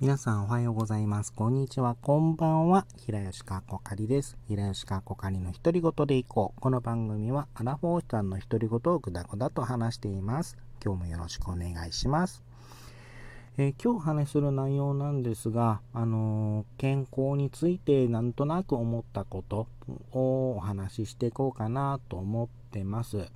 [0.00, 1.30] 皆さんおはようございます。
[1.30, 1.94] こんにちは。
[1.94, 2.86] こんばんは。
[2.96, 4.38] 平吉かこかりです。
[4.48, 6.60] 平吉かこかりの独り言でいこう。
[6.62, 10.56] この番組はアラフォーさんの独り言をぐだぐだと話しています。
[10.82, 12.42] 今日もよろしくお願いします。
[13.58, 19.66] えー、今日話する内容なんですが、あのー、健康についてなんとなく思ったこと
[20.12, 23.26] をお話ししていこうかなと思ってます。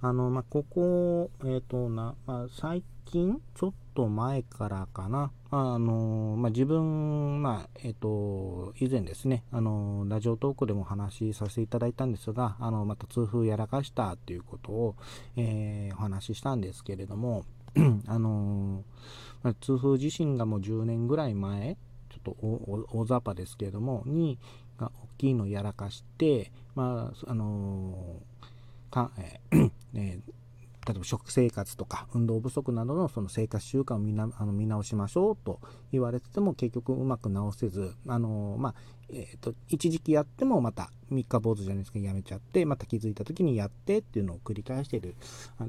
[0.00, 14.96] あの、まあ、ここ、えっ、ー、とな、まあ、最近、ちょっと前からかな、あの、まあ、自分、まあ、えっ、ー、と、以前ですね、あの、ラジオトークでも話しさせていただいたんですが、あの、また痛風やらかしたっていうことを、
[15.36, 17.46] えー、お話ししたんですけれども、
[18.06, 18.84] あの、
[19.42, 21.78] まあ、痛風自身がもう10年ぐらい前、
[22.10, 24.38] ちょっと大雑把ですけれども、に、
[24.76, 28.20] が大きいのやらかして、まあ、あの
[28.90, 30.32] か、えー えー
[30.88, 35.60] 例えば食生活とか運動不足などのその生活習慣を見なあの見直しましょうと
[35.92, 38.74] 言われてても結局うまく直せず、あのまあ、
[39.10, 45.14] えーと、一時期やってもまた三日坊主じゃないですかやめちゃってまた気づいた時にやってっていうのを繰り返してる。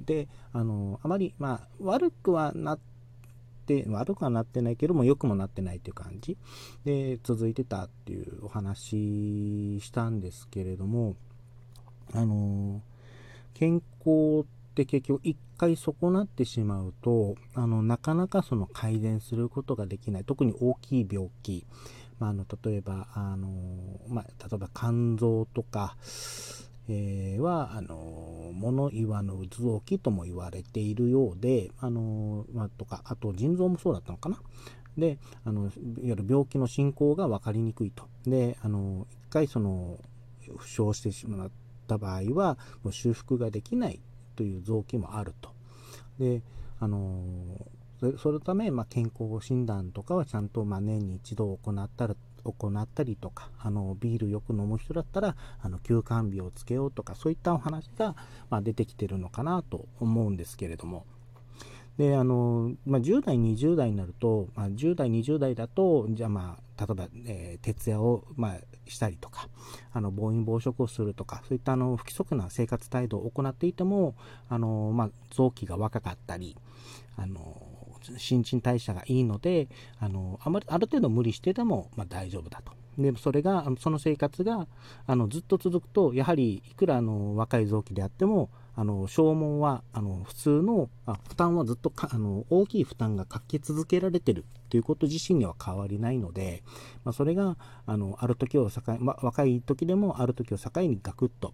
[0.05, 2.79] で、あのあまり、まあ、悪くはなっ
[3.65, 6.37] て悪くはなってないけども良くもなってないっていう感じ。
[6.85, 11.17] で続いてたっていうお話したんですけれども
[12.13, 12.81] あの
[13.53, 14.45] 健康
[14.83, 20.23] って結局一回損なってしまうとあのなかなかその改善することができない。
[20.23, 21.65] 特に大きい病気、
[22.19, 23.49] まあ、あの例えばあの、
[24.07, 25.97] まあ、例えば肝臓とか、
[26.87, 34.37] えー、はあの物言わぬ臓器とも言われているようであの、まあ、とかあと腎臓もそうだったのかな。
[34.97, 35.71] であのいわ
[36.03, 38.05] ゆる病気の進行が分かりにくいと。
[38.25, 39.97] であの一回その
[40.57, 41.51] 負傷してしまっ
[41.87, 43.99] た場合はもう修復ができない。
[44.39, 45.51] という臓器もあると。
[46.17, 46.41] で
[46.79, 47.25] あの
[48.17, 58.15] そのため、まあ、健康診断とかはちゃんと、まあ、年に一度行ったら行ったりとかあのビールよく飲む人だったらあの休館日をつけようとかそういったお話が、
[58.49, 61.05] まあ、出てきてるのかなと思うんですけれども
[61.99, 69.49] であの、まあ、10代20代になると、まあ、10代20代だとじゃあまあ例えば、えー、徹夜を、まあ、したりとか
[69.91, 74.15] あの暴飲暴食をするとかそういったあの不規則な生活態度を行っていても
[74.47, 76.55] あの、まあ、臓器が若かったり
[77.17, 77.61] あの
[78.17, 79.67] 新陳代謝がいいので
[79.99, 82.71] あのあまりある程度無理してでも、まあ、大丈夫だと。
[82.97, 84.67] でそれがその生活が
[85.05, 88.49] あのずっと続くとやはりいくらあの若い臓器であっても
[88.79, 96.63] あの消耗はあの普通のあ負担はずっとあの大きい負担がかけ続けられてるということ自身には変わりないので、
[97.03, 101.51] まあ、それがあのある時を境、まあ、若い時でもある時を境にガクッと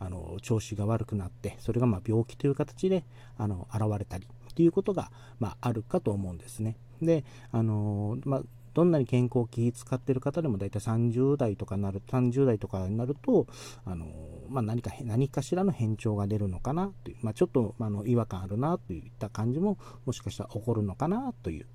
[0.00, 3.04] あの調子が悪くなってそれがま病気という形で
[3.38, 6.76] あの現れたりということが、まあ、るかと思うんですね。
[7.00, 8.42] であのまあ
[8.74, 13.46] どんなに健康気使ってる方でも大体30代とかなる、30代とかになると、
[13.84, 14.06] あの、
[14.48, 21.66] まあ、何か、何かしらの変調が出るのかなという、まあ、ちょっと、あの、違和感あるなといった感じも、もしかしたら起こるのかなという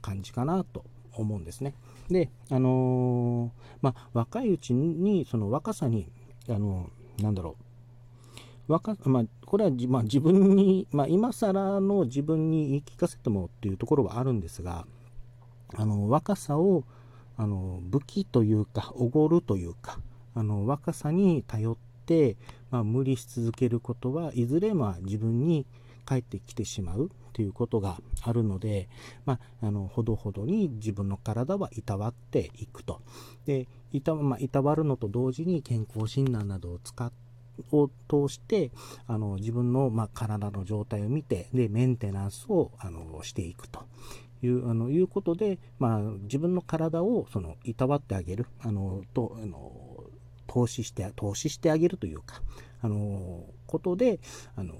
[0.00, 1.74] 感じかなと思うんですね。
[2.08, 6.08] で、あのー、まあ、若いうちに、その若さに、
[6.48, 6.90] あの、
[7.20, 7.56] なんだろ
[8.68, 14.86] う、若まあ、これは、まあ、自分に、まあ、今更の自分に言い聞かせてもっていうところはあるんですが、
[15.76, 16.84] あの若さを
[17.36, 19.98] あの武器というかおごるというか
[20.34, 21.76] あの若さに頼っ
[22.06, 22.36] て、
[22.70, 25.66] まあ、無理し続けることはいずれま自分に
[26.04, 28.88] 返ってきてしまうということがあるので、
[29.26, 33.02] まあ、あのほどほどに自分の体はいたわっていくと。
[33.44, 37.26] でいた,、まあ、いたわるのと同時に健康診断などを使って
[37.72, 38.70] を通して
[39.06, 43.80] あの自分の、まあ、体の状態を見てでメンテナンスをあのしていくと
[44.46, 50.04] いうあのいうことで、まあ、自分の体をそのいたわってあげるあのとあの
[50.46, 52.40] 投資して投資してあげるというか
[52.80, 54.20] あのことで
[54.54, 54.74] あの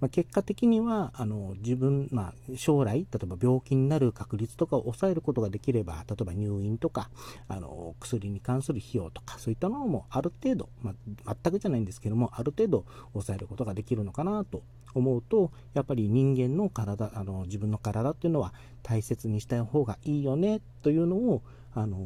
[0.00, 7.10] まあ、結果的にはあの自分、まあ、将来例えば病気になる確率とかを抑えることができれば例えば入院とか
[7.48, 10.94] あの薬に関する費用とかそういったのもある程度、ま
[11.26, 14.62] あ、全くじゃないんですけどもある程度抑えることができるのかなと
[14.94, 18.52] 思うとやっぱり人間の体あの自分の体っていうのは
[18.82, 21.42] 大切にした方がいいよねというのを
[21.74, 21.98] あの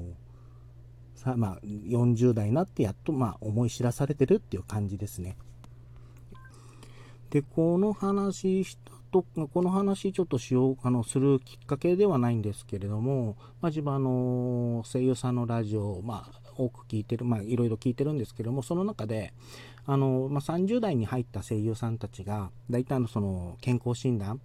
[1.14, 5.36] さまあ、40代になってやっとまあ思い知らされてるっていう感じですね。
[7.30, 19.32] で、この話したと、この話ちょっとしよう、あの、するきっかけではないんですけれども、まあ、自分あの、声優さんのラジオ、まあ、多く聞いてる、まあ、いろいろ聞いてるんですけれども、その中で、
[19.86, 24.40] あの、まあ、30代に入った声優さんたちが、大体のその、健康診断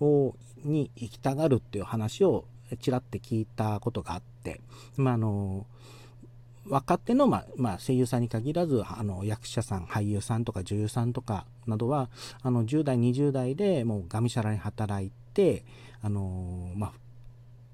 [0.00, 0.34] を、
[0.64, 2.44] に行きたがるっていう話を、
[2.80, 4.60] ちらって聞いたことがあって、
[4.96, 5.66] まあ、あの、
[6.70, 12.10] 若手の、まあ、まあ、声優さんに限らず、あの、役者さん、俳優さんとか女優さんとかなどは、
[12.42, 15.64] あの、10代、20代でもうがむしゃらに働いて、
[16.00, 16.92] あの、ま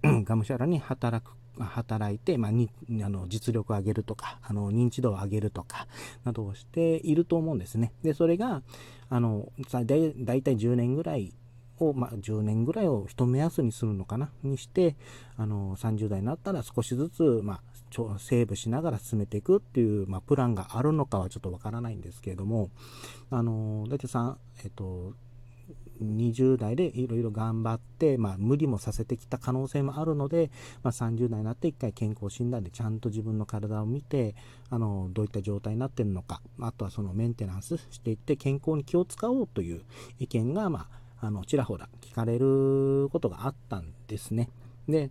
[0.02, 2.70] あ、 がむしゃらに働く働いて、まあ、に
[3.02, 5.86] あの実力を上げるとかあの認知度を上げるとか
[6.24, 7.92] などをしていると思うんですね。
[8.02, 8.62] でそれが
[9.08, 11.32] あのだいたい10年ぐらい
[11.80, 14.30] を、まあ、10年ぐらいを一目安にするのかな？
[14.42, 14.96] にして
[15.36, 22.70] あの30代になったら少しずつ、まあ、セーブしながら進めていくっていう、まあ、プランがあるのかはちょっとわからないんですけれども
[23.30, 25.14] あの大体さえっと
[26.02, 30.50] 20代でいろいろ頑張って、まあ、無理もさせてきた可能性もあるので、
[30.82, 34.34] まあ、30代になって1回健康診断でちゃんと自分の体を見て
[34.70, 39.82] あのどういった状態になってるのかあとはそのメンテナンスしていって健康に気を使おうという
[40.18, 44.48] 意見が、まあ、あのちらほら聞かれることがあったんですね。
[44.88, 45.10] で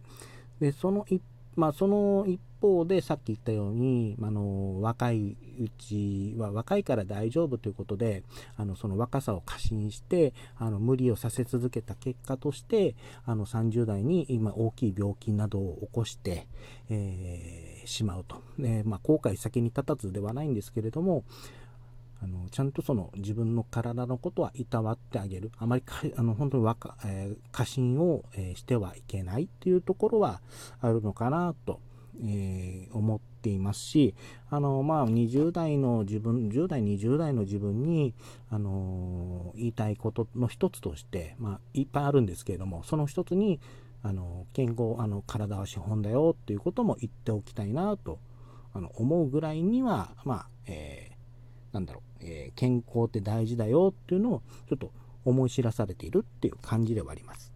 [0.60, 1.22] でその一
[1.56, 8.24] まあ、その一方でさっき言ったように、あの若いうちは若いから大丈夫ということで
[8.58, 12.96] あのその若さを過信してあの無理をさせ続けた結果として
[13.26, 16.48] あの30代に今大きい病気などを起こして、
[16.90, 21.24] えー、しまうと、でまあ、後悔先に立たずではないんですけれども
[22.22, 25.52] あのちゃんとその自分の体のことはいたわってあげる。
[25.58, 25.84] あまり
[26.16, 30.42] あの本当に若、えー、過信を、えー、してはいけないっていうところは
[30.82, 31.80] あるのかなと、
[32.24, 34.16] えー、思っていますし
[34.50, 38.14] あのまあ20代の自分10代20代の自分に
[38.50, 43.60] あの言いたいことの一つとして、まあ、いっぱいあるんですけれどもその一つに
[44.04, 48.20] あの健康あの体は資本だよっていうことも言っておきたいなと
[48.74, 51.15] あの思うぐらいにはまあ、えー、
[51.76, 54.92] なんだろうえー、健康って大事だよっていうのをちょっと
[55.26, 57.52] 思い知らされているっていう感じではあります。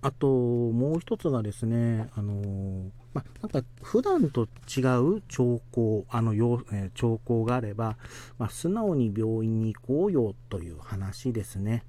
[0.00, 4.80] あともう一つがですね、あのー、まなんか普段と違
[5.18, 7.98] う兆候、あの、えー、兆候があれば、
[8.38, 11.84] まあ、素直に病院に行こうよという話ですね。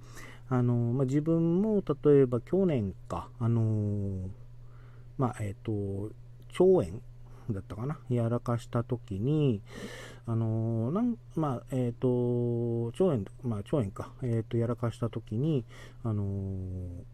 [0.49, 4.27] あのー、まあ、自分も例えば去年か、あの
[5.17, 6.11] まあ、えっ、と、
[6.59, 7.01] 腸炎
[7.53, 9.61] だったかな、やらかした時に、
[10.27, 15.65] あのー、なんまあ、えっ、ー、と、腸炎、まあ、腸炎か、えっ、ー、と、やらかした時に、
[16.03, 16.23] あの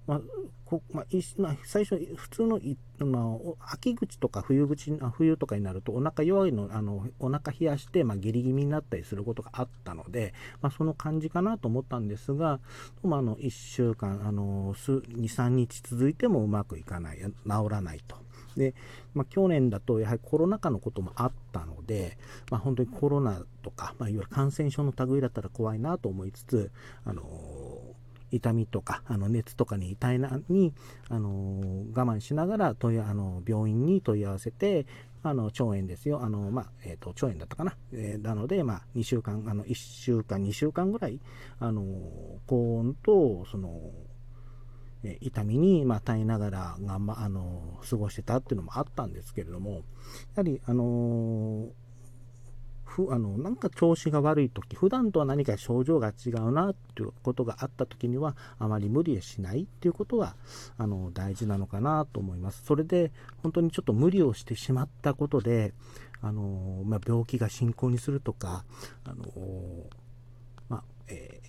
[0.05, 0.21] まあ、
[0.65, 1.05] こまあ、
[1.37, 2.59] まあ、最初、普通の、
[2.99, 12.59] まあ、秋口とか冬口、冬とかになると、お腹弱いの、あの、お腹冷やして、まあ、下痢気味になったりすることがあったので、まあ、その感じかなと思ったんですが、
[13.03, 17.31] まあ、あの、1週間、あの、2、3日続いてもうまくいかない、治
[17.69, 18.26] らないと。
[18.57, 18.73] で、
[19.13, 22.17] まあ、去年だとやはりコロナ禍のこともあったので、
[22.51, 26.71] まあ、本当にコロナとか、まあ、いわゆる感染症の類だったら怖いなと思いつつ、
[27.05, 27.23] あの
[28.31, 30.73] 痛みとかあの熱とかに痛いなに、
[31.09, 34.85] あの我慢しながら問いあの病院に問い合わせて
[35.23, 36.21] あの腸炎ですよ。
[36.23, 41.19] あの、まあえーと、腸炎だったかな、えー、なので、まあ、2週間あの1週間2週間ぐらい
[41.59, 41.83] あの
[42.45, 43.79] 高温とその
[45.03, 49.81] え痛みに、ま耐えながらが、ま、あの過ごしてたっていうのもあったんですけれどもや
[50.37, 51.69] はりあの
[52.87, 60.35] ふあのなんか調子が悪い時普段とは何か症状が違うなっていうことがあった時にはあまり無理しないっていうことが
[60.77, 62.63] あの大事なのかなと思います。
[62.65, 63.11] それで
[63.43, 65.73] 本当にちょっと無理をしてしまったことで
[66.21, 68.63] あの、まあ、病気が進行にするとか
[69.03, 69.25] あの
[70.69, 71.41] まあ、え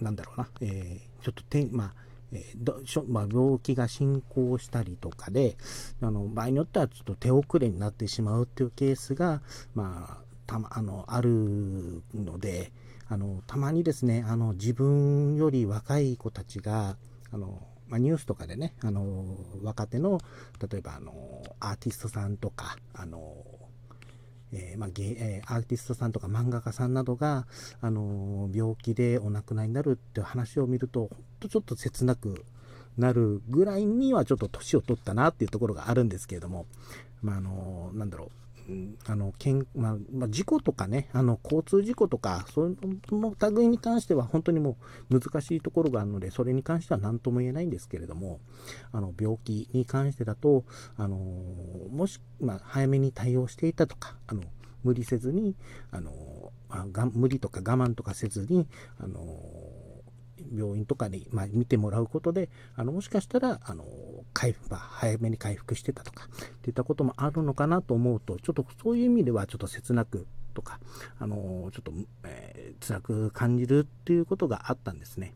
[0.00, 1.94] ー、なんだろうな、えー、ちょっとてまあ
[2.32, 5.56] えーまあ、病気が進行したりとかで
[6.00, 9.42] あの場合によってはちょっと手遅れになってしまうっていうケースが、
[9.74, 12.72] まあ、たまあのあるので
[13.08, 16.96] あのたまにですねあの自分より若い子たちが
[17.30, 17.62] あの
[17.92, 20.18] ま、ニュースとかでね、あの若手の
[20.70, 23.34] 例えばあのアーティストさんとか、あの
[24.52, 27.46] えー、まあえー、アーティストさんとか漫画家さんなどが、
[27.80, 31.08] あのー、病気でお亡くなりになるっていう話を見ると、ほん
[31.40, 32.44] とちょっと切なく
[32.98, 36.66] なるぐらいにはちょっと年を取ったなっていうところがあるんですけれども、
[37.22, 38.30] まあ、あのなんだろう、
[39.06, 42.70] あのけんまあ、まあ、事故とかね、あの交通事故とか、そ
[43.10, 44.76] の類に関しては本当にも
[45.10, 48.40] う難しいところがあるので、それに関しては何とも言えないんですけれども、
[48.92, 50.64] あの病気に関してだと、
[50.96, 54.42] あのもし、まあ、早めに対応していたとか、あの
[54.84, 55.56] 無理せずに、
[55.90, 58.66] あのあが無理とか我慢とかせずに、
[58.98, 59.20] あの
[60.54, 63.84] 病院とかに、まあ、見てもらうことで、あのもしかしたら、あの
[64.32, 70.80] 回復、まあ、早めに回復してたとか、っていったこともあるのかなと思うと、ちょっとそういう意味ではちょっと切なくとか、
[71.18, 71.92] あのちょっと、
[72.24, 75.34] えー、辛く感じるっていうことがあったんですね。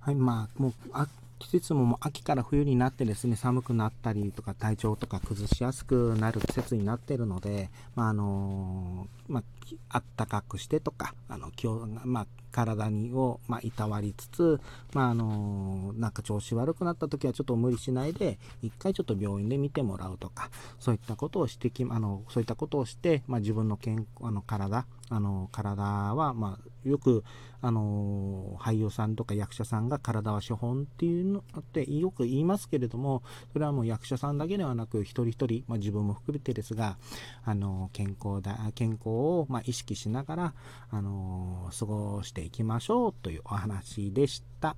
[0.00, 1.08] はい、まあ、もう、あ
[1.38, 9.42] 季節ももう秋から冬になってですね、寒くなったりとか体調とか崩しやすくなる季節になってるので、まあ、あのまあ、
[9.90, 14.60] あったかくしてとか、あの、今日、まあ、体にを、まあ、いたわりつつ、
[14.94, 27.24] まあ、あのなんか調子悪くなった時はちょっと無理しないで、一回ちょっと病院で見てもらうとか、そういったことをしてき、あの、そういったことをして、まあ、自分の健康あの体、あの、体は、まあ、よく、
[27.60, 33.22] あの、俳優さんとか役者さんが体は資本っていうのってよく言いますけれども、
[33.52, 36.96] それはもう役者さんだけではなく、一人一人、まあ、自分も含めてですが、
[37.44, 40.54] あの、健康だ、健康を、まあ、意識しながら、
[40.90, 44.76] あの、過ごしていきましょうというお話でした。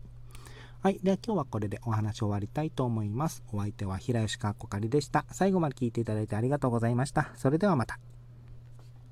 [0.80, 1.00] はい。
[1.02, 3.42] では今日はこれでお話終わりたいと思います。
[3.52, 5.24] お相手は平吉かっこかりでした。
[5.30, 7.30] 最後まで聞いていただいてありがとうございました。
[7.36, 7.98] それではまた。